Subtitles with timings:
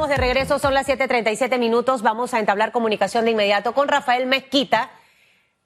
[0.00, 2.00] estamos de regreso, son las 7:37 minutos.
[2.00, 4.90] Vamos a entablar comunicación de inmediato con Rafael Mezquita.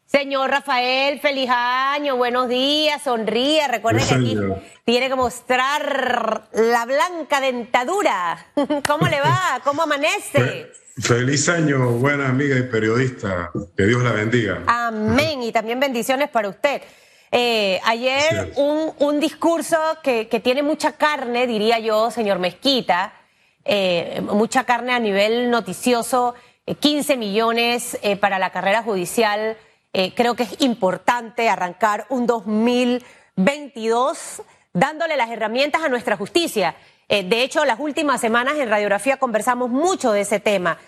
[0.07, 3.69] Señor Rafael, feliz año, buenos días, sonríe.
[3.69, 4.37] Recuerde que aquí
[4.85, 8.45] tiene que mostrar la blanca dentadura.
[8.89, 9.61] ¿Cómo le va?
[9.63, 10.73] ¿Cómo amanece?
[10.99, 13.53] Feliz año, buena amiga y periodista.
[13.77, 14.65] Que Dios la bendiga.
[14.67, 15.45] Amén.
[15.45, 16.83] Y también bendiciones para usted.
[17.31, 23.13] Eh, ayer un, un, discurso que, que, tiene mucha carne, diría yo, señor Mezquita,
[23.65, 26.35] eh, mucha carne a nivel noticioso,
[26.81, 29.57] 15 eh, millones eh, para la carrera judicial.
[29.93, 36.75] Eh, creo que es importante arrancar un 2022 dándole las herramientas a nuestra justicia.
[37.09, 40.79] de hecho, las últimas semanas en radiografía conversamos mucho de ese tema.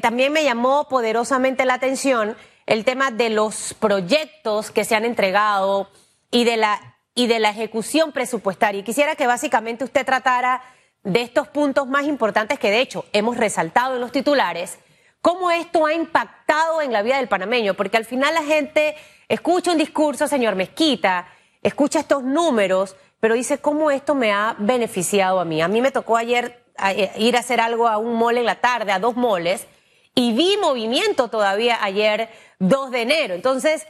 [0.00, 5.88] también me llamó poderosamente la atención el tema de los proyectos que se han entregado
[6.32, 8.80] y de la, y de la ejecución presupuestaria.
[8.80, 10.60] Y quisiera que básicamente usted tratara
[11.06, 14.80] de estos puntos más importantes que de hecho hemos resaltado en los titulares,
[15.20, 18.96] cómo esto ha impactado en la vida del panameño, porque al final la gente
[19.28, 21.28] escucha un discurso, señor Mezquita,
[21.62, 25.62] escucha estos números, pero dice cómo esto me ha beneficiado a mí.
[25.62, 28.60] A mí me tocó ayer eh, ir a hacer algo a un mole en la
[28.60, 29.68] tarde, a dos moles,
[30.12, 33.34] y vi movimiento todavía ayer 2 de enero.
[33.34, 33.86] Entonces,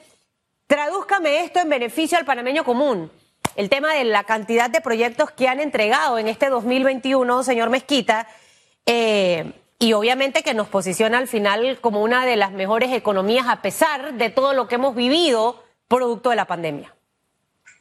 [0.67, 3.11] tradúzcame esto en beneficio al panameño común.
[3.57, 8.29] El tema de la cantidad de proyectos que han entregado en este 2021, señor Mezquita,
[8.85, 13.63] eh, y obviamente que nos posiciona al final como una de las mejores economías a
[13.63, 16.95] pesar de todo lo que hemos vivido producto de la pandemia.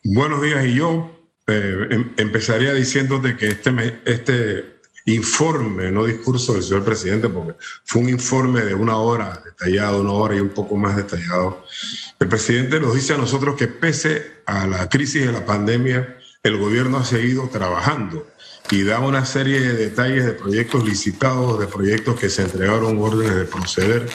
[0.03, 1.11] Buenos días, y yo
[1.47, 8.01] eh, em, empezaría diciéndote que este, este informe, no discurso del señor presidente, porque fue
[8.01, 11.63] un informe de una hora detallado, una hora y un poco más detallado.
[12.19, 16.57] El presidente nos dice a nosotros que pese a la crisis de la pandemia, el
[16.57, 18.27] gobierno ha seguido trabajando
[18.71, 23.35] y da una serie de detalles de proyectos licitados, de proyectos que se entregaron órdenes
[23.35, 24.07] de proceder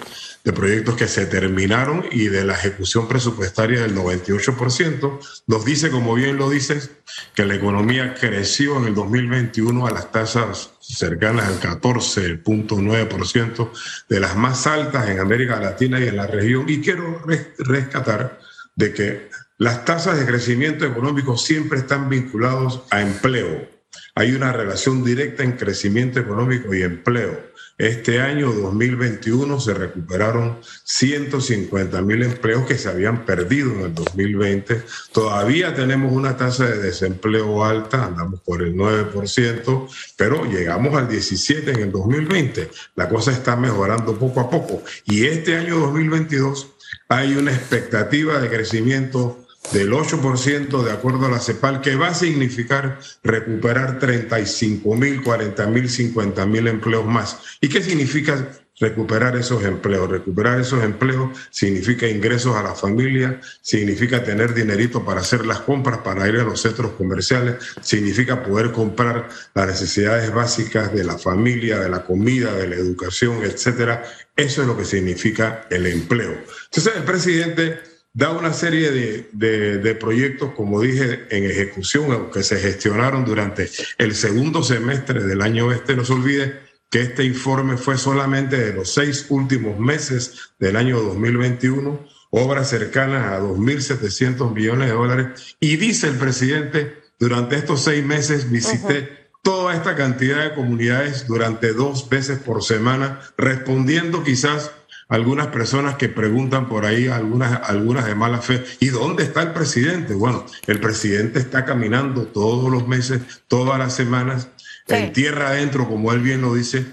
[0.44, 5.18] de proyectos que se terminaron y de la ejecución presupuestaria del 98%.
[5.46, 6.92] Nos dice, como bien lo dices,
[7.34, 13.70] que la economía creció en el 2021 a las tasas cercanas al 14.9%,
[14.08, 16.64] de las más altas en América Latina y en la región.
[16.68, 17.22] Y quiero
[17.58, 18.40] rescatar
[18.76, 19.28] de que
[19.58, 23.68] las tasas de crecimiento económico siempre están vinculados a empleo.
[24.14, 27.50] Hay una relación directa en crecimiento económico y empleo.
[27.80, 34.82] Este año 2021 se recuperaron 150 mil empleos que se habían perdido en el 2020.
[35.12, 39.88] Todavía tenemos una tasa de desempleo alta, andamos por el 9%,
[40.18, 42.70] pero llegamos al 17% en el 2020.
[42.96, 44.82] La cosa está mejorando poco a poco.
[45.06, 46.68] Y este año 2022
[47.08, 49.39] hay una expectativa de crecimiento
[49.72, 55.66] del 8% de acuerdo a la CEPAL, que va a significar recuperar 35 mil, 40
[55.66, 57.38] mil, 50 mil empleos más.
[57.60, 58.48] ¿Y qué significa
[58.80, 60.10] recuperar esos empleos?
[60.10, 65.98] Recuperar esos empleos significa ingresos a la familia, significa tener dinerito para hacer las compras,
[65.98, 71.78] para ir a los centros comerciales, significa poder comprar las necesidades básicas de la familia,
[71.78, 74.02] de la comida, de la educación, etcétera.
[74.34, 76.32] Eso es lo que significa el empleo.
[76.64, 82.58] Entonces el presidente da una serie de, de, proyectos, como dije, en ejecución, que se
[82.58, 85.94] gestionaron durante el segundo semestre del año este.
[85.94, 86.60] No se olvide
[86.90, 93.32] que este informe fue solamente de los seis últimos meses del año 2021, obras cercanas
[93.32, 95.56] a 2.700 millones de dólares.
[95.60, 101.72] Y dice el presidente, durante estos seis meses visité toda esta cantidad de comunidades durante
[101.72, 104.72] dos veces por semana, respondiendo quizás
[105.10, 109.52] algunas personas que preguntan por ahí, algunas, algunas de mala fe, ¿y dónde está el
[109.52, 110.14] presidente?
[110.14, 114.48] Bueno, el presidente está caminando todos los meses, todas las semanas,
[114.86, 116.86] en tierra adentro, como él bien lo dice.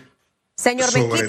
[0.56, 1.28] Señor sobre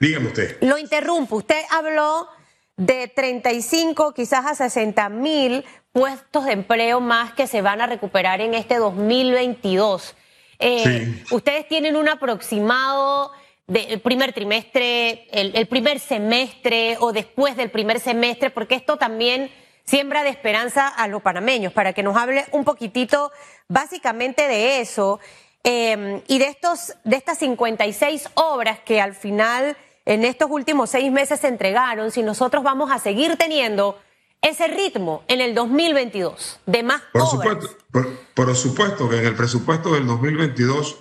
[0.00, 0.58] dígame usted.
[0.60, 1.36] Lo interrumpo.
[1.36, 2.28] Usted habló
[2.76, 8.42] de 35, quizás a 60 mil puestos de empleo más que se van a recuperar
[8.42, 10.14] en este 2022.
[10.58, 13.32] Eh, Ustedes tienen un aproximado
[13.72, 19.50] del primer trimestre, el, primer semestre o después del primer semestre, porque esto también
[19.84, 23.32] siembra de esperanza a los panameños, para que nos hable un poquitito
[23.68, 25.20] básicamente de eso
[25.64, 29.74] em, y de, estos, de estas 56 obras que al final
[30.04, 33.98] en estos últimos seis meses se entregaron, si nosotros vamos a seguir teniendo
[34.42, 37.30] ese ritmo en el 2022 de más por obras.
[37.30, 40.98] Supuesto, por, por supuesto que en el presupuesto del 2022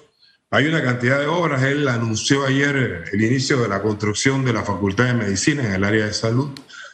[0.53, 1.63] hay una cantidad de obras.
[1.63, 5.83] Él anunció ayer el inicio de la construcción de la Facultad de Medicina en el
[5.85, 6.51] área de salud.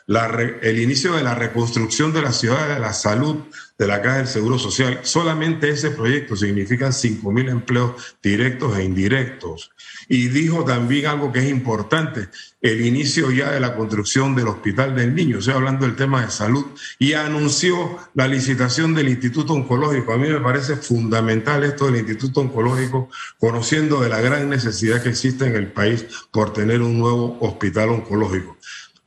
[0.08, 3.44] El inicio de la reconstrucción de la ciudad de la salud
[3.78, 5.02] de la Caja del Seguro Social.
[5.04, 9.72] Solamente ese proyecto significa 5.000 empleos directos e indirectos.
[10.08, 12.30] Y dijo también algo que es importante,
[12.62, 16.32] el inicio ya de la construcción del Hospital del Niño, estoy hablando del tema de
[16.32, 16.66] salud,
[16.98, 20.14] y anunció la licitación del Instituto Oncológico.
[20.14, 25.10] A mí me parece fundamental esto del Instituto Oncológico, conociendo de la gran necesidad que
[25.10, 28.58] existe en el país por tener un nuevo hospital oncológico.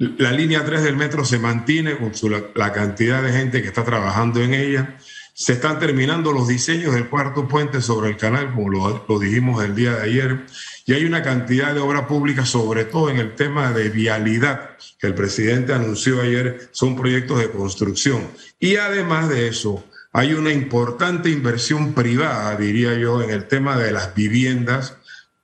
[0.01, 2.11] La línea 3 del metro se mantiene con
[2.55, 4.97] la cantidad de gente que está trabajando en ella.
[5.35, 9.63] Se están terminando los diseños del cuarto puente sobre el canal, como lo, lo dijimos
[9.63, 10.47] el día de ayer.
[10.87, 15.07] Y hay una cantidad de obra pública, sobre todo en el tema de vialidad, que
[15.07, 18.27] el presidente anunció ayer, son proyectos de construcción.
[18.59, 23.93] Y además de eso, hay una importante inversión privada, diría yo, en el tema de
[23.93, 24.97] las viviendas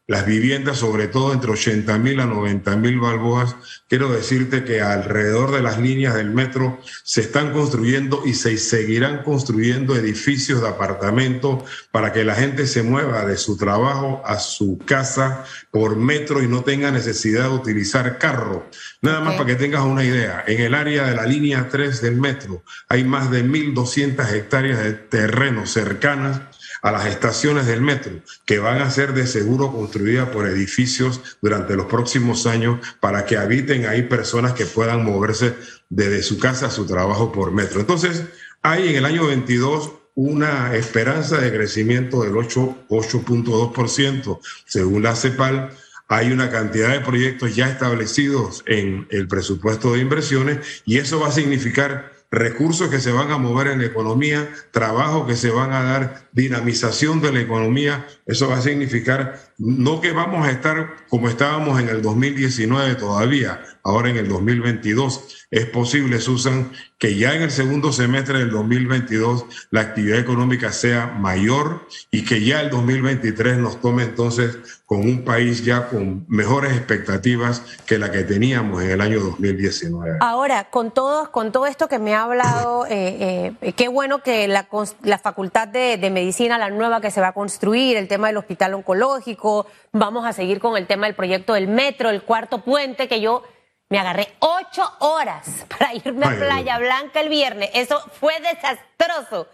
[0.08, 3.56] las viviendas, sobre todo entre 80 mil a 90 mil balboas.
[3.88, 9.24] Quiero decirte que alrededor de las líneas del metro se están construyendo y se seguirán
[9.24, 14.78] construyendo edificios de apartamentos para que la gente se mueva de su trabajo a su
[14.78, 18.68] casa por metro y no tenga necesidad de utilizar carro.
[19.02, 22.16] Nada más para que tengas una idea, en el área de la línea 3 del
[22.16, 26.55] metro hay más de 1.200 hectáreas de terreno cercanas
[26.86, 28.12] a las estaciones del metro,
[28.44, 33.36] que van a ser de seguro construidas por edificios durante los próximos años para que
[33.36, 35.56] habiten ahí personas que puedan moverse
[35.88, 37.80] desde su casa a su trabajo por metro.
[37.80, 38.22] Entonces,
[38.62, 45.70] hay en el año 22 una esperanza de crecimiento del 8.2%, según la CEPAL.
[46.06, 51.30] Hay una cantidad de proyectos ya establecidos en el presupuesto de inversiones y eso va
[51.30, 55.72] a significar recursos que se van a mover en la economía, trabajo que se van
[55.72, 58.06] a dar, dinamización de la economía.
[58.26, 63.62] Eso va a significar no que vamos a estar como estábamos en el 2019 todavía,
[63.82, 65.46] ahora en el 2022.
[65.50, 71.06] Es posible, Susan, que ya en el segundo semestre del 2022 la actividad económica sea
[71.06, 76.72] mayor y que ya el 2023 nos tome entonces con un país ya con mejores
[76.72, 80.18] expectativas que la que teníamos en el año 2019.
[80.20, 84.46] Ahora, con todo, con todo esto que me ha hablado, eh, eh, qué bueno que
[84.46, 84.68] la,
[85.02, 88.36] la Facultad de, de Medicina, la nueva que se va a construir, el tema del
[88.36, 93.08] hospital oncológico, vamos a seguir con el tema del proyecto del metro, el cuarto puente,
[93.08, 93.42] que yo
[93.88, 97.70] me agarré ocho horas para irme a Playa Blanca el viernes.
[97.74, 99.48] Eso fue desastroso.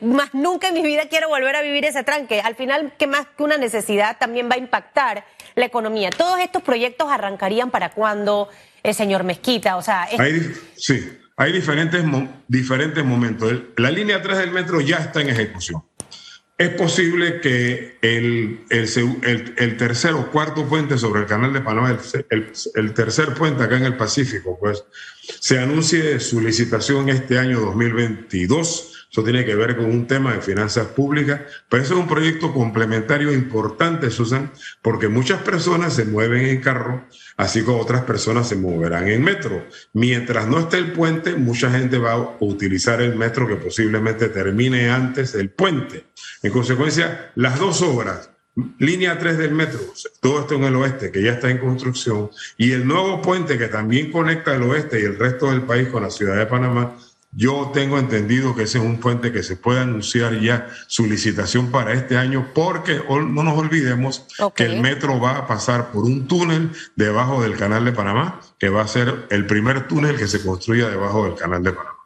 [0.00, 2.40] Más nunca en mi vida quiero volver a vivir ese tranque.
[2.40, 5.24] Al final, que más que una necesidad, también va a impactar
[5.54, 6.10] la economía.
[6.10, 8.48] Todos estos proyectos arrancarían para cuando,
[8.82, 9.76] el señor Mezquita.
[9.76, 10.08] O sea,
[10.76, 12.02] sí, hay diferentes,
[12.48, 13.52] diferentes momentos.
[13.76, 15.82] La línea 3 del metro ya está en ejecución.
[16.60, 21.98] Es posible que el, el, tercer o cuarto puente sobre el canal de Panamá,
[22.28, 24.84] el, tercer puente acá en el Pacífico, pues
[25.22, 30.40] se anuncie su licitación este año 2022 eso tiene que ver con un tema de
[30.40, 34.52] finanzas públicas, pero eso es un proyecto complementario importante, Susan,
[34.82, 39.66] porque muchas personas se mueven en carro, así como otras personas se moverán en metro.
[39.94, 44.90] Mientras no esté el puente, mucha gente va a utilizar el metro que posiblemente termine
[44.90, 46.04] antes del puente.
[46.44, 48.30] En consecuencia, las dos obras,
[48.78, 49.80] línea 3 del metro,
[50.20, 53.68] todo esto en el oeste, que ya está en construcción, y el nuevo puente que
[53.68, 56.96] también conecta el oeste y el resto del país con la ciudad de Panamá,
[57.32, 61.70] yo tengo entendido que ese es un puente que se puede anunciar ya su licitación
[61.70, 66.26] para este año, porque no nos olvidemos que el metro va a pasar por un
[66.26, 70.42] túnel debajo del canal de Panamá, que va a ser el primer túnel que se
[70.42, 71.96] construya debajo del canal de Panamá.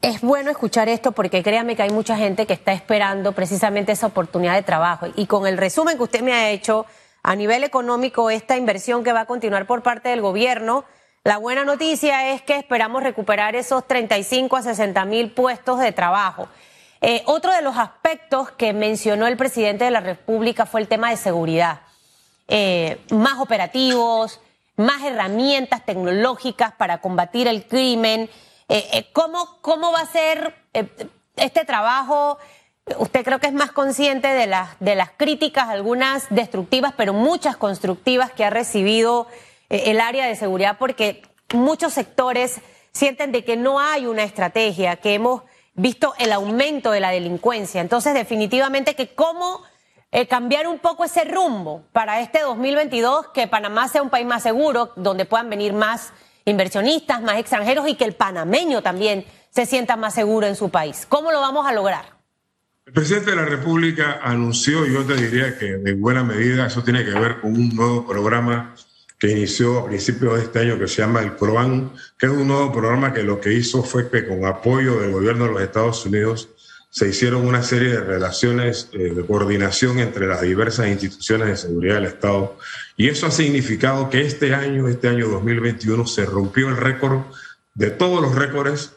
[0.00, 4.08] Es bueno escuchar esto porque créame que hay mucha gente que está esperando precisamente esa
[4.08, 5.06] oportunidad de trabajo.
[5.14, 6.86] Y con el resumen que usted me ha hecho
[7.22, 10.84] a nivel económico, esta inversión que va a continuar por parte del gobierno,
[11.24, 16.48] la buena noticia es que esperamos recuperar esos 35 a 60 mil puestos de trabajo.
[17.00, 21.10] Eh, otro de los aspectos que mencionó el presidente de la República fue el tema
[21.10, 21.82] de seguridad.
[22.48, 24.40] Eh, más operativos,
[24.76, 28.28] más herramientas tecnológicas para combatir el crimen.
[28.68, 30.56] Eh, ¿cómo, ¿Cómo va a ser
[31.36, 32.38] este trabajo?
[32.98, 37.56] Usted creo que es más consciente de las, de las críticas, algunas destructivas, pero muchas
[37.56, 39.28] constructivas que ha recibido
[39.72, 41.22] el área de seguridad porque
[41.54, 42.60] muchos sectores
[42.92, 45.42] sienten de que no hay una estrategia, que hemos
[45.74, 47.80] visto el aumento de la delincuencia.
[47.80, 49.62] Entonces, definitivamente que cómo
[50.10, 54.42] eh, cambiar un poco ese rumbo para este 2022, que Panamá sea un país más
[54.42, 56.12] seguro, donde puedan venir más
[56.44, 61.06] inversionistas, más extranjeros y que el panameño también se sienta más seguro en su país.
[61.08, 62.04] ¿Cómo lo vamos a lograr?
[62.84, 67.04] El presidente de la República anunció, yo te diría que de buena medida eso tiene
[67.04, 68.74] que ver con un nuevo programa
[69.22, 72.48] que inició a principios de este año que se llama el CROAN, que es un
[72.48, 76.04] nuevo programa que lo que hizo fue que con apoyo del gobierno de los Estados
[76.04, 76.48] Unidos
[76.90, 81.94] se hicieron una serie de relaciones eh, de coordinación entre las diversas instituciones de seguridad
[81.94, 82.56] del Estado.
[82.96, 87.20] Y eso ha significado que este año, este año 2021, se rompió el récord
[87.74, 88.90] de todos los récords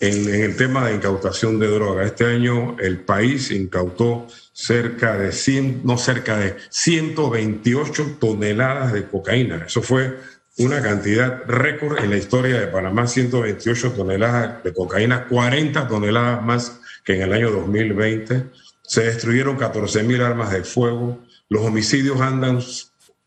[0.00, 2.04] en, el tema de incautación de droga.
[2.04, 9.64] Este año el país incautó cerca de 100, no cerca de 128 toneladas de cocaína.
[9.66, 10.18] Eso fue
[10.58, 16.80] una cantidad récord en la historia de Panamá, 128 toneladas de cocaína, 40 toneladas más
[17.04, 18.44] que en el año 2020.
[18.82, 21.22] Se destruyeron 14.000 armas de fuego.
[21.48, 22.60] Los homicidios andan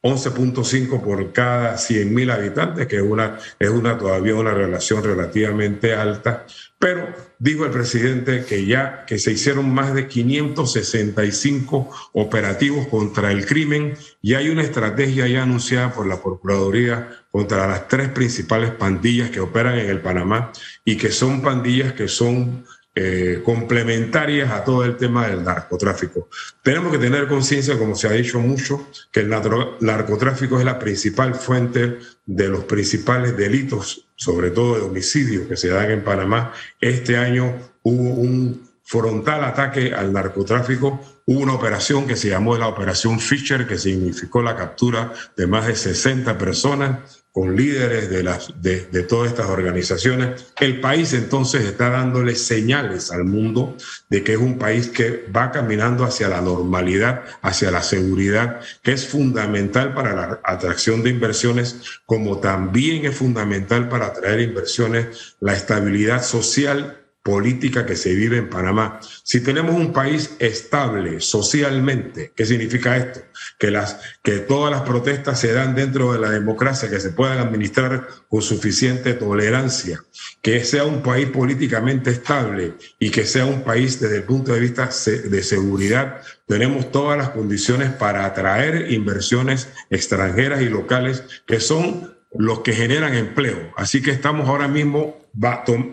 [0.02, 6.46] 11.5 por cada 100.000 habitantes, que es una, es una todavía una relación relativamente alta.
[6.78, 13.46] Pero dijo el presidente que ya que se hicieron más de 565 operativos contra el
[13.46, 19.30] crimen y hay una estrategia ya anunciada por la Procuraduría contra las tres principales pandillas
[19.30, 20.54] que operan en el Panamá
[20.86, 22.66] y que son pandillas que son
[23.02, 26.28] eh, complementarias a todo el tema del narcotráfico.
[26.62, 31.34] Tenemos que tener conciencia, como se ha dicho mucho, que el narcotráfico es la principal
[31.34, 36.52] fuente de los principales delitos, sobre todo de homicidios que se dan en Panamá.
[36.82, 41.00] Este año hubo un frontal ataque al narcotráfico.
[41.26, 45.68] Hubo una operación que se llamó la Operación Fisher, que significó la captura de más
[45.68, 50.48] de 60 personas con líderes de, las, de, todas estas organizaciones.
[50.60, 53.78] El país entonces está dándole señales al mundo
[54.10, 58.94] de que es un país que va caminando hacia la normalidad, hacia la seguridad, que
[58.94, 65.54] es fundamental para la atracción de inversiones, como también es fundamental para atraer inversiones la
[65.54, 69.00] estabilidad social política que se vive en Panamá.
[69.24, 73.22] Si tenemos un país estable socialmente, ¿qué significa esto?
[73.60, 77.38] Que, las, que todas las protestas se dan dentro de la democracia, que se puedan
[77.38, 80.04] administrar con suficiente tolerancia,
[80.42, 84.60] que sea un país políticamente estable y que sea un país desde el punto de
[84.60, 92.18] vista de seguridad, tenemos todas las condiciones para atraer inversiones extranjeras y locales que son
[92.36, 93.72] los que generan empleo.
[93.76, 95.19] Así que estamos ahora mismo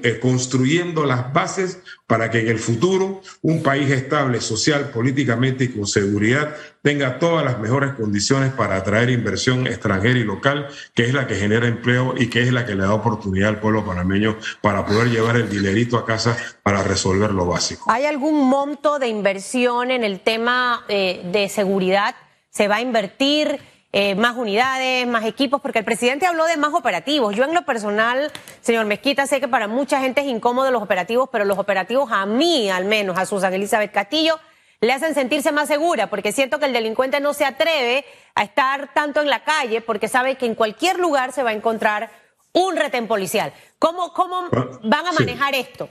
[0.02, 5.68] eh, construyendo las bases para que en el futuro un país estable social, políticamente y
[5.68, 11.14] con seguridad tenga todas las mejores condiciones para atraer inversión extranjera y local, que es
[11.14, 14.36] la que genera empleo y que es la que le da oportunidad al pueblo panameño
[14.62, 17.90] para poder llevar el dinerito a casa para resolver lo básico.
[17.90, 22.14] ¿Hay algún monto de inversión en el tema eh, de seguridad?
[22.50, 23.60] ¿Se va a invertir?
[23.98, 27.34] Eh, más unidades, más equipos, porque el presidente habló de más operativos.
[27.34, 31.30] Yo en lo personal, señor Mezquita, sé que para mucha gente es incómodo los operativos,
[31.32, 34.38] pero los operativos a mí, al menos, a Susan Elizabeth Castillo,
[34.82, 38.92] le hacen sentirse más segura, porque siento que el delincuente no se atreve a estar
[38.92, 42.10] tanto en la calle, porque sabe que en cualquier lugar se va a encontrar
[42.52, 43.54] un retén policial.
[43.78, 45.88] ¿Cómo, cómo ah, van a manejar esto?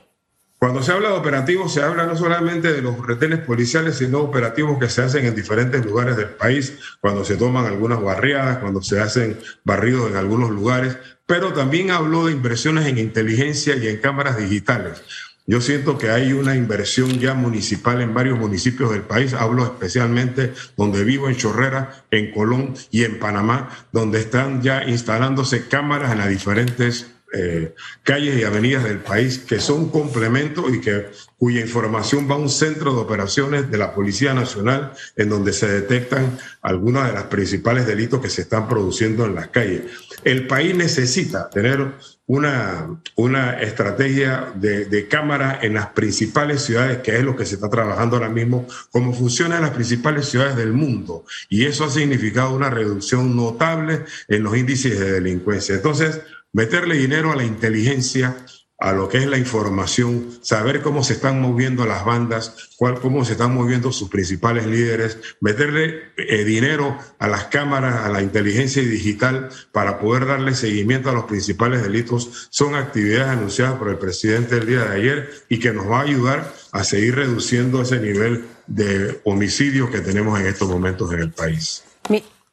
[0.57, 4.79] Cuando se habla de operativos, se habla no solamente de los retenes policiales, sino operativos
[4.79, 9.00] que se hacen en diferentes lugares del país, cuando se toman algunas barriadas, cuando se
[9.00, 14.38] hacen barridos en algunos lugares, pero también habló de inversiones en inteligencia y en cámaras
[14.38, 15.03] digitales.
[15.47, 19.33] Yo siento que hay una inversión ya municipal en varios municipios del país.
[19.33, 25.67] Hablo especialmente donde vivo, en Chorrera, en Colón y en Panamá, donde están ya instalándose
[25.67, 31.07] cámaras en las diferentes eh, calles y avenidas del país que son complementos y que
[31.37, 35.67] cuya información va a un centro de operaciones de la Policía Nacional en donde se
[35.67, 39.81] detectan algunos de los principales delitos que se están produciendo en las calles.
[40.23, 41.91] El país necesita tener
[42.27, 47.55] una, una estrategia de, de cámara en las principales ciudades, que es lo que se
[47.55, 51.25] está trabajando ahora mismo, como funciona en las principales ciudades del mundo.
[51.49, 55.75] Y eso ha significado una reducción notable en los índices de delincuencia.
[55.75, 56.21] Entonces,
[56.55, 58.38] meterle dinero a la inteligencia,
[58.77, 63.25] a lo que es la información, saber cómo se están moviendo las bandas, cuál, cómo
[63.25, 68.81] se están moviendo sus principales líderes, meterle eh, dinero a las cámaras, a la inteligencia
[68.81, 74.55] digital para poder darle seguimiento a los principales delitos, son actividades anunciadas por el presidente
[74.55, 78.45] el día de ayer y que nos va a ayudar a seguir reduciendo ese nivel
[78.65, 81.83] de homicidios que tenemos en estos momentos en el país.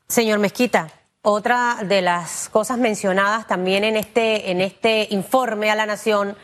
[0.09, 5.87] señor Mezquita, otra de las cosas mencionadas también en este, en este informe a la
[5.87, 6.37] Nación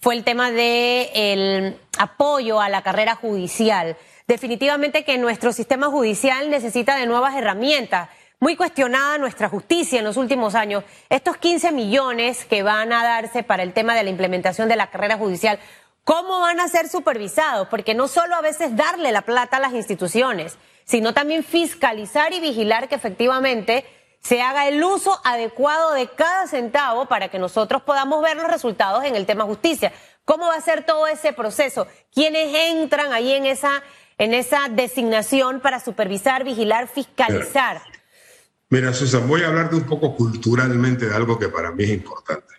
[0.00, 3.96] fue el tema del apoyo a la carrera judicial.
[4.26, 8.10] Definitivamente que nuestro sistema judicial necesita de nuevas herramientas.
[8.40, 10.82] Muy cuestionada nuestra justicia en los últimos años.
[11.08, 14.90] Estos 15 millones que van a darse para el tema de la implementación de la
[14.90, 15.60] carrera judicial,
[16.02, 17.68] ¿cómo van a ser supervisados?
[17.68, 22.40] Porque no solo a veces darle la plata a las instituciones, sino también fiscalizar y
[22.40, 23.84] vigilar que efectivamente
[24.24, 29.04] se haga el uso adecuado de cada centavo para que nosotros podamos ver los resultados
[29.04, 29.92] en el tema justicia.
[30.24, 31.86] ¿Cómo va a ser todo ese proceso?
[32.12, 33.82] ¿Quiénes entran ahí en esa,
[34.16, 37.82] en esa designación para supervisar, vigilar, fiscalizar?
[38.70, 42.54] Mira, Susan, voy a hablarte un poco culturalmente de algo que para mí es importante.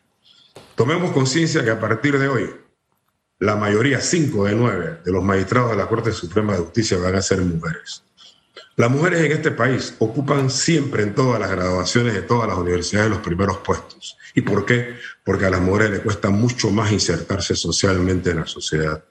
[0.75, 2.55] Tomemos conciencia que a partir de hoy,
[3.39, 7.15] la mayoría, cinco de nueve, de los magistrados de la Corte Suprema de Justicia van
[7.15, 8.03] a ser mujeres.
[8.77, 13.09] Las mujeres en este país ocupan siempre en todas las graduaciones de todas las universidades
[13.09, 14.17] los primeros puestos.
[14.33, 14.95] ¿Y por qué?
[15.23, 19.01] Porque a las mujeres les cuesta mucho más insertarse socialmente en la sociedad.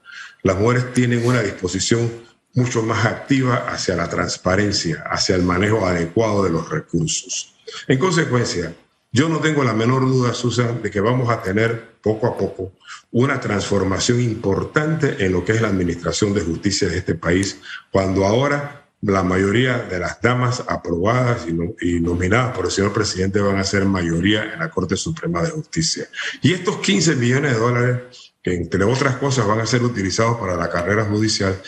[0.43, 2.13] Las mujeres tienen una disposición
[2.53, 7.55] mucho más activa hacia la transparencia, hacia el manejo adecuado de los recursos.
[7.89, 8.75] En consecuencia,
[9.13, 12.73] yo no tengo la menor duda, Susan, de que vamos a tener poco a poco
[13.13, 18.27] una transformación importante en lo que es la administración de justicia de este país, cuando
[18.27, 23.65] ahora la mayoría de las damas aprobadas y, nominadas por el señor presidente van a
[23.65, 26.07] ser mayoría en la Corte Suprema de Justicia.
[26.41, 30.57] Y estos 15 millones de dólares, que entre otras cosas van a ser utilizados para
[30.57, 31.61] la carrera judicial,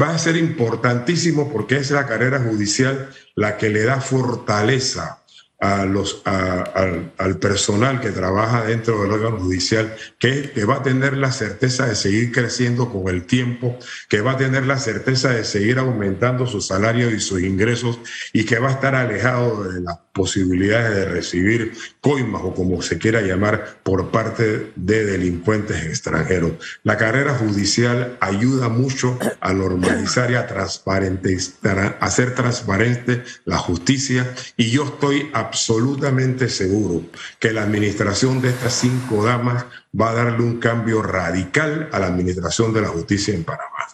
[0.00, 5.21] va a ser importantísimo porque es la carrera judicial la que le da fortaleza
[5.62, 11.16] a los, al, personal que trabaja dentro del órgano judicial, que, que va a tener
[11.16, 13.78] la certeza de seguir creciendo con el tiempo,
[14.08, 18.00] que va a tener la certeza de seguir aumentando su salario y sus ingresos
[18.32, 22.98] y que va a estar alejado de las posibilidades de recibir coimas o como se
[22.98, 26.52] quiera llamar por parte de delincuentes extranjeros.
[26.82, 34.34] La carrera judicial ayuda mucho a normalizar y a, transparente, a hacer transparente la justicia
[34.56, 37.02] y yo estoy absolutamente seguro
[37.38, 39.66] que la administración de estas cinco damas
[39.98, 43.88] va a darle un cambio radical a la administración de la justicia en Panamá.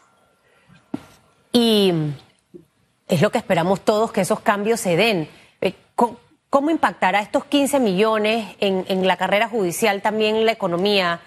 [1.52, 1.92] Y
[3.08, 5.28] es lo que esperamos todos, que esos cambios se den.
[5.60, 11.20] Eh, ¿Cómo impactará estos 15 millones en, la carrera judicial también la economía,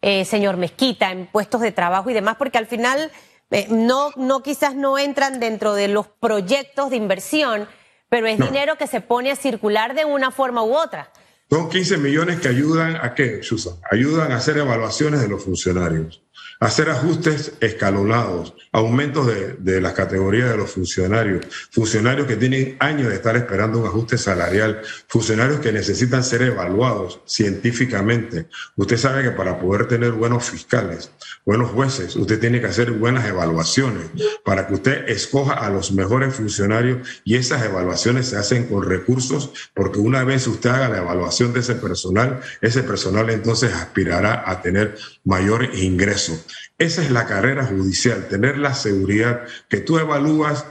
[0.00, 2.36] eh, señor Mezquita, en puestos de trabajo y demás?
[2.38, 3.12] Porque al final
[3.50, 7.68] eh, no quizás no entran dentro de los proyectos de inversión,
[8.14, 11.10] pero es dinero que se pone a circular de una forma u otra.
[11.50, 13.74] Son 15 millones que ayudan a qué, Susan?
[13.90, 16.22] Ayudan a hacer evaluaciones de los funcionarios,
[16.60, 23.08] hacer ajustes escalonados, aumentos de, de las categorías de los funcionarios, funcionarios que tienen años
[23.08, 28.48] de estar esperando un ajuste salarial, funcionarios que necesitan ser evaluados científicamente.
[28.76, 31.10] Usted sabe que para poder tener buenos fiscales,
[31.44, 34.06] buenos jueces, usted tiene que hacer buenas evaluaciones
[34.44, 39.50] para que usted escoja a los mejores funcionarios y esas evaluaciones se hacen con recursos
[39.74, 44.62] porque una vez usted haga la evaluación de ese personal, ese personal entonces aspirará a
[44.62, 46.38] tener mayor ingreso.
[46.78, 50.66] Esa es la carrera judicial, tener la seguridad que tú evalúas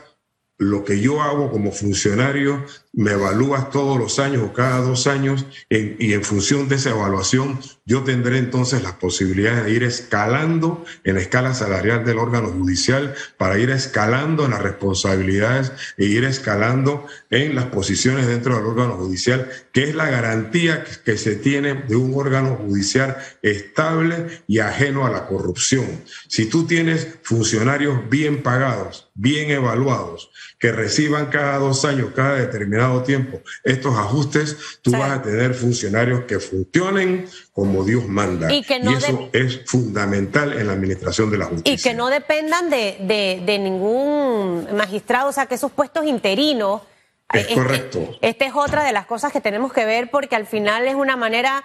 [0.63, 5.45] lo que yo hago como funcionario me evalúas todos los años o cada dos años
[5.69, 11.15] y en función de esa evaluación yo tendré entonces las posibilidades de ir escalando en
[11.15, 17.07] la escala salarial del órgano judicial para ir escalando en las responsabilidades e ir escalando
[17.29, 21.95] en las posiciones dentro del órgano judicial, que es la garantía que se tiene de
[21.95, 25.85] un órgano judicial estable y ajeno a la corrupción.
[26.27, 33.03] Si tú tienes funcionarios bien pagados, bien evaluados, que reciban cada dos años, cada determinado
[33.03, 38.51] tiempo estos ajustes, tú vas a tener funcionarios que funcionen como Dios manda.
[38.51, 41.73] Y, eso es fundamental en la administración de la justicia.
[41.73, 46.81] Y que no dependan de, de, ningún magistrado, o sea, que esos puestos interinos.
[47.31, 48.17] Es este, correcto.
[48.21, 51.15] Esta es otra de las cosas que tenemos que ver porque al final es una
[51.15, 51.63] manera,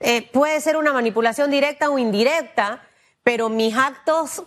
[0.00, 2.82] eh, puede ser una manipulación directa o indirecta,
[3.24, 4.44] pero mis actos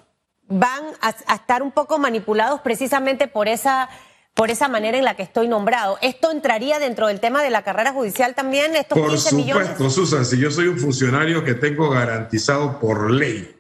[0.48, 3.90] van a estar un poco manipulados precisamente por esa
[4.34, 5.98] por esa manera en la que estoy nombrado.
[6.04, 8.76] ¿Esto entraría dentro del tema de la carrera judicial también?
[8.76, 13.56] Estos por supuesto, Susan, si yo soy un funcionario que tengo garantizado por ley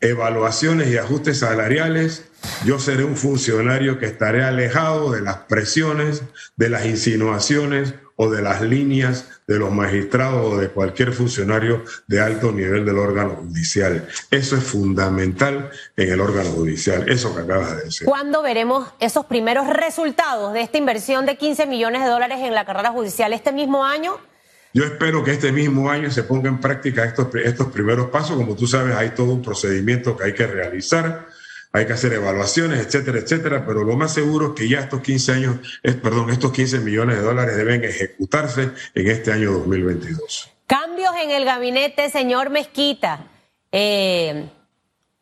[0.00, 2.24] evaluaciones y ajustes salariales,
[2.64, 6.22] yo seré un funcionario que estaré alejado de las presiones,
[6.56, 12.20] de las insinuaciones o de las líneas de los magistrados o de cualquier funcionario de
[12.20, 14.08] alto nivel del órgano judicial.
[14.30, 18.06] Eso es fundamental en el órgano judicial, eso que acabas de decir.
[18.06, 22.64] ¿Cuándo veremos esos primeros resultados de esta inversión de 15 millones de dólares en la
[22.64, 23.32] carrera judicial?
[23.32, 24.18] ¿Este mismo año?
[24.74, 28.36] Yo espero que este mismo año se ponga en práctica estos, estos primeros pasos.
[28.36, 31.28] Como tú sabes, hay todo un procedimiento que hay que realizar
[31.72, 35.32] hay que hacer evaluaciones, etcétera, etcétera, pero lo más seguro es que ya estos 15
[35.32, 35.56] años,
[36.02, 40.50] perdón, estos 15 millones de dólares deben ejecutarse en este año 2022.
[40.66, 43.26] Cambios en el gabinete, señor Mezquita.
[43.72, 44.48] Eh,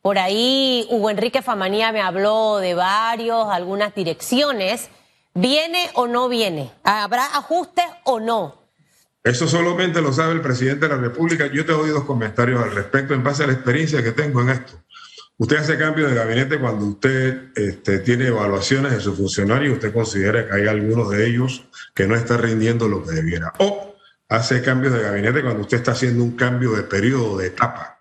[0.01, 4.91] por ahí Hugo Enrique Famanía me habló de varios, algunas direcciones,
[5.35, 6.71] ¿Viene o no viene?
[6.85, 8.63] ¿Habrá ajustes o no?
[9.25, 11.49] Eso solamente lo sabe el presidente de la República.
[11.49, 14.51] Yo te doy dos comentarios al respecto en base a la experiencia que tengo en
[14.51, 14.75] esto.
[15.37, 19.93] Usted hace cambio de gabinete cuando usted este, tiene evaluaciones de sus funcionarios y usted
[19.93, 23.53] considera que hay algunos de ellos que no están rindiendo lo que debiera.
[23.59, 23.97] O
[24.29, 27.99] hace cambios de gabinete cuando usted está haciendo un cambio de periodo, de etapa.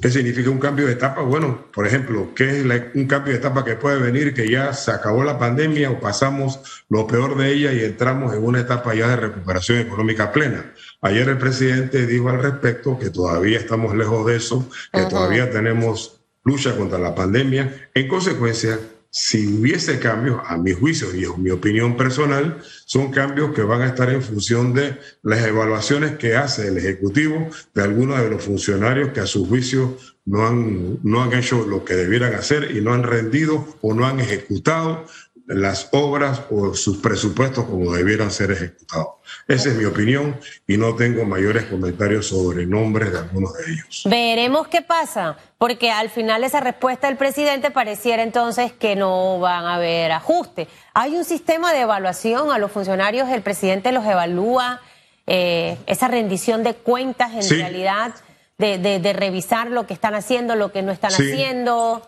[0.00, 1.22] ¿Qué significa un cambio de etapa?
[1.22, 4.90] Bueno, por ejemplo, ¿qué es un cambio de etapa que puede venir que ya se
[4.90, 6.58] acabó la pandemia o pasamos
[6.88, 10.72] lo peor de ella y entramos en una etapa ya de recuperación económica plena?
[11.00, 16.13] Ayer el presidente dijo al respecto que todavía estamos lejos de eso, que todavía tenemos
[16.44, 17.88] lucha contra la pandemia.
[17.94, 18.78] En consecuencia,
[19.10, 23.82] si hubiese cambios, a mi juicio y en mi opinión personal, son cambios que van
[23.82, 28.42] a estar en función de las evaluaciones que hace el Ejecutivo de algunos de los
[28.42, 32.80] funcionarios que a su juicio no han, no han hecho lo que debieran hacer y
[32.80, 35.06] no han rendido o no han ejecutado
[35.46, 39.08] las obras o sus presupuestos como debieran ser ejecutados.
[39.46, 44.02] Esa es mi opinión y no tengo mayores comentarios sobre nombres de algunos de ellos.
[44.06, 49.66] Veremos qué pasa, porque al final esa respuesta del presidente pareciera entonces que no van
[49.66, 50.68] a haber ajustes.
[50.94, 54.80] Hay un sistema de evaluación a los funcionarios, el presidente los evalúa,
[55.26, 58.14] eh, esa rendición de cuentas en realidad,
[58.56, 62.02] de, revisar lo que están haciendo, lo que no están haciendo.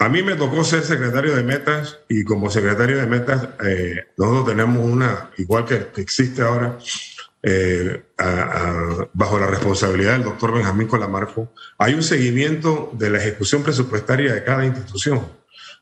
[0.00, 4.46] A mí me tocó ser secretario de metas y como secretario de metas eh, nosotros
[4.46, 6.78] tenemos una, igual que, existe ahora,
[7.42, 8.04] eh,
[9.12, 14.44] bajo la responsabilidad del doctor Benjamín Colamarco, hay un seguimiento de la ejecución presupuestaria de
[14.44, 15.20] cada institución,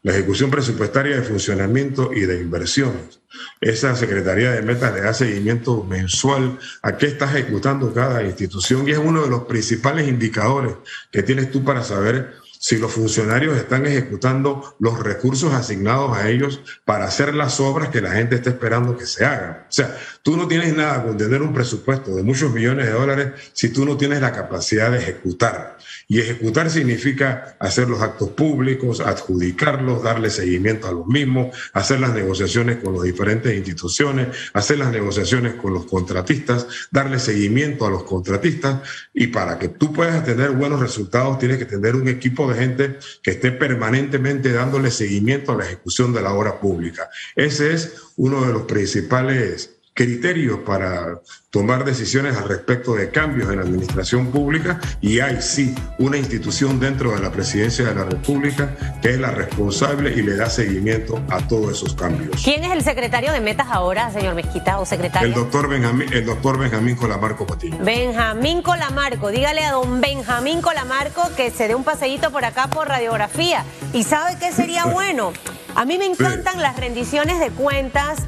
[0.03, 3.21] la ejecución presupuestaria de funcionamiento y de inversiones.
[3.61, 8.93] Esa Secretaría de Metas le da seguimiento mensual a qué está ejecutando cada institución y
[8.93, 10.75] es uno de los principales indicadores
[11.13, 16.61] que tienes tú para saber si los funcionarios están ejecutando los recursos asignados a ellos
[16.85, 19.65] para hacer las obras que la gente está esperando que se hagan.
[19.69, 23.29] O sea, tú no tienes nada con tener un presupuesto de muchos millones de dólares
[23.53, 25.79] si tú no tienes la capacidad de ejecutar.
[26.09, 32.13] Y ejecutar significa hacer los actos públicos, adjudicarlos, darle seguimiento a los mismos, hacer las
[32.13, 38.03] negociaciones con las diferentes instituciones, hacer las negociaciones con los contratistas, darle seguimiento a los
[38.03, 38.81] contratistas.
[39.15, 42.99] Y para que tú puedas tener buenos resultados, tienes que tener un equipo de gente
[43.23, 47.09] que esté permanentemente dándole seguimiento a la ejecución de la obra pública.
[47.37, 53.57] Ese es uno de los principales criterios para tomar decisiones al respecto de cambios en
[53.57, 58.77] la administración pública y hay sí una institución dentro de la presidencia de la República
[59.01, 62.43] que es la responsable y le da seguimiento a todos esos cambios.
[62.45, 65.29] ¿Quién es el secretario de Metas ahora, señor Mezquita, o secretario?
[65.29, 67.79] El doctor Benjamín, el doctor Benjamín Colamarco Patiño.
[67.83, 72.87] Benjamín Colamarco, dígale a don Benjamín Colamarco que se dé un paseíto por acá por
[72.87, 73.65] radiografía.
[73.95, 75.33] ¿Y sabe qué sería bueno?
[75.77, 78.23] A mí me encantan las rendiciones de cuentas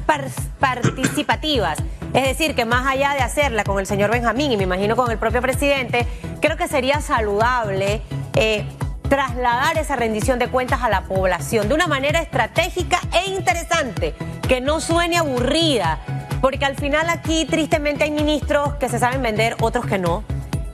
[0.59, 1.79] participativas.
[2.13, 5.09] Es decir, que más allá de hacerla con el señor Benjamín y me imagino con
[5.09, 6.05] el propio presidente,
[6.41, 8.03] creo que sería saludable
[8.35, 8.67] eh,
[9.09, 14.13] trasladar esa rendición de cuentas a la población de una manera estratégica e interesante,
[14.47, 16.01] que no suene aburrida,
[16.41, 20.23] porque al final aquí tristemente hay ministros que se saben vender, otros que no.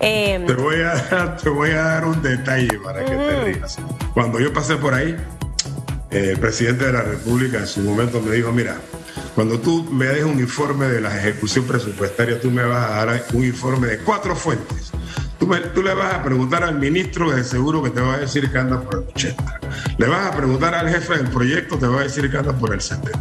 [0.02, 3.78] Eh, te, voy a, te voy a dar un detalle para que te rías.
[4.14, 5.16] Cuando yo pasé por ahí,
[6.12, 8.78] el presidente de la República en su momento me dijo, mira,
[9.34, 13.26] cuando tú me des un informe de la ejecución presupuestaria, tú me vas a dar
[13.34, 14.92] un informe de cuatro fuentes.
[15.74, 18.58] Tú, le vas a preguntar al ministro de seguro que te va a decir que
[18.58, 19.60] anda por el 80.
[20.00, 22.74] Le vas a preguntar al jefe del proyecto, te va a decir que anda por
[22.74, 23.20] el 70.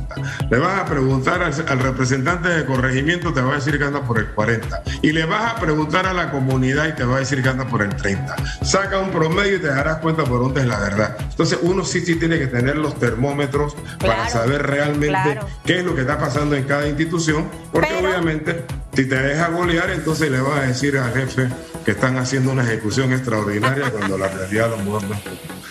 [0.50, 4.00] Le vas a preguntar al, al, representante de corregimiento, te va a decir que anda
[4.02, 4.82] por el 40.
[5.02, 7.66] Y le vas a preguntar a la comunidad y te va a decir que anda
[7.66, 8.36] por el 30.
[8.62, 11.16] Saca un promedio y te darás cuenta por dónde es la verdad.
[11.20, 15.94] Entonces uno sí, sí tiene que tener los termómetros para saber realmente qué es lo
[15.94, 20.58] que está pasando en cada institución, porque obviamente si te deja golear, entonces le vas
[20.58, 21.48] a decir al jefe
[21.84, 25.06] que están haciendo una ejecución extraordinaria cuando la realidad lo mueve.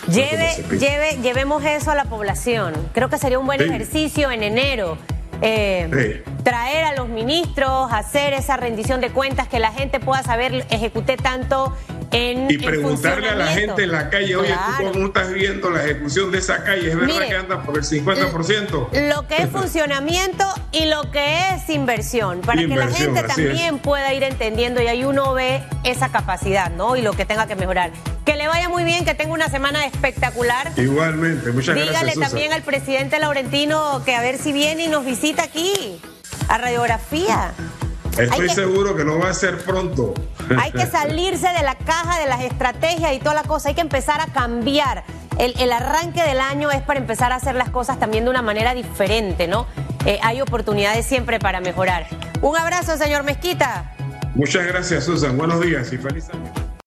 [0.08, 2.74] Lleve, lleve, llevemos eso a la población.
[2.92, 4.98] Creo que sería un buen ejercicio en enero.
[5.42, 10.66] Eh, traer a los ministros, hacer esa rendición de cuentas, que la gente pueda saber,
[10.70, 11.76] ejecuté tanto
[12.14, 16.30] y preguntarle a la gente en la calle, oye, ¿tú cómo estás viendo la ejecución
[16.30, 16.90] de esa calle?
[16.90, 19.08] ¿Es verdad que anda por el 50%?
[19.08, 24.12] Lo que es funcionamiento y lo que es inversión, para que la gente también pueda
[24.14, 26.96] ir entendiendo y ahí uno ve esa capacidad, ¿no?
[26.96, 27.90] Y lo que tenga que mejorar.
[28.24, 30.72] Que le vaya muy bien, que tenga una semana espectacular.
[30.76, 32.00] Igualmente, muchas gracias.
[32.00, 36.00] Dígale también al presidente Laurentino que a ver si viene y nos visita aquí
[36.48, 37.52] a Radiografía.
[38.18, 40.14] Estoy seguro que no va a ser pronto.
[40.60, 43.70] Hay que salirse de la caja de las estrategias y toda la cosa.
[43.70, 45.04] Hay que empezar a cambiar.
[45.38, 48.74] el, arranque del año es para empezar a hacer las cosas también de una manera
[48.74, 49.66] diferente, ¿no?
[50.06, 52.06] Eh, hay oportunidades siempre para mejorar.
[52.40, 53.94] Un abrazo, señor Mezquita.
[54.34, 55.36] Muchas gracias, Susan.
[55.36, 56.63] Buenos días y feliz año.